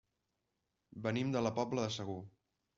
[1.05, 2.21] Venim de la Pobla de Segur.